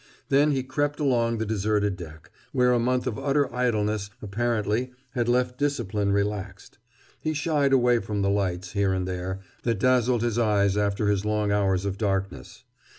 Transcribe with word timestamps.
Then 0.29 0.49
he 0.49 0.63
crept 0.63 0.99
along 0.99 1.37
the 1.37 1.45
deserted 1.45 1.95
deck, 1.95 2.31
where 2.53 2.73
a 2.73 2.79
month 2.79 3.05
of 3.05 3.19
utter 3.19 3.53
idleness, 3.53 4.09
apparently, 4.19 4.93
had 5.11 5.29
left 5.29 5.59
discipline 5.59 6.11
relaxed. 6.11 6.79
He 7.21 7.35
shied 7.35 7.71
away 7.71 7.99
from 7.99 8.23
the 8.23 8.29
lights, 8.31 8.71
here 8.71 8.93
and 8.93 9.07
there, 9.07 9.41
that 9.61 9.77
dazzled 9.77 10.23
his 10.23 10.39
eyes 10.39 10.75
after 10.75 11.07
his 11.07 11.23
long 11.23 11.51
hours 11.51 11.85
of 11.85 11.99
darkness. 11.99 12.63